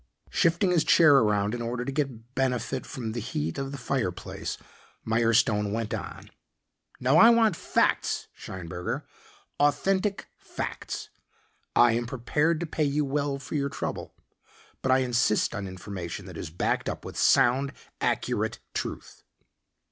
[0.31, 4.57] Shifting his chair around in order to get benefit from the heat of the fireplace,
[5.05, 6.31] Mirestone went on.
[6.99, 9.03] "Now I want facts, Scheinberger,
[9.59, 11.11] authentic facts.
[11.75, 14.15] I am prepared to pay you well for your trouble,
[14.81, 17.71] but I insist on information that is backed up with sound,
[18.01, 19.21] accurate truth."